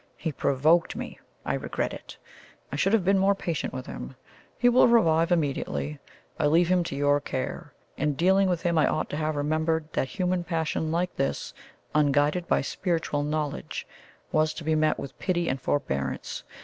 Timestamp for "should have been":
2.75-3.19